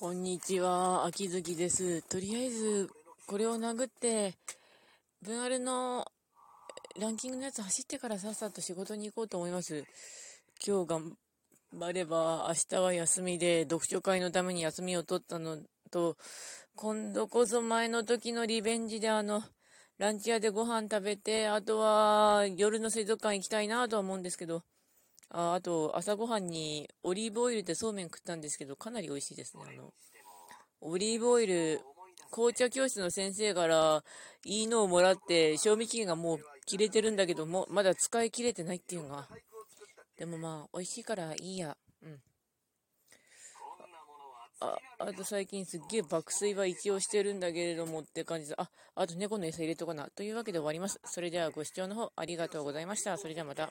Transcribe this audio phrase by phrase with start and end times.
[0.00, 2.02] こんにちは、秋月です。
[2.02, 2.88] とりあえず、
[3.26, 4.36] これを殴って、
[5.22, 6.06] 分あるの
[7.00, 9.84] ランキングのやつ走ってからさっさと仕事に行こうと思います。
[10.64, 11.16] 今日頑
[11.76, 15.58] 張れば、明日は休みで、読書会のために休みを取ったの
[15.90, 16.16] と、
[16.76, 19.42] 今度こそ前の時のリベンジであの、
[19.98, 24.62] ランチ屋でご飯食べて、あとは夜の水族館行きたいなとは思うんですけど、
[25.30, 29.62] ああと、朝ごはんにオリーブオイルでそうめん食ったんですけど、かなり美味しいですね。
[29.66, 29.92] あの、
[30.80, 31.80] オリーブオイル、
[32.30, 34.02] 紅茶教室の先生から
[34.44, 39.28] いいのをもらって、賞味期限がもう切れてるんだけども、まだ使い切れてないっていうのが。
[40.16, 41.76] でもまあ、美味しいからいいや。
[42.02, 42.20] うん。
[44.60, 50.08] あ、あと最近すっげえ爆睡は一応してるんだけれどもって感じで、あ、あと猫の餌入れとかな。
[50.10, 51.00] というわけで終わります。
[51.04, 53.16] それではご視聴の方ありがとうございました。
[53.18, 53.70] それではまた。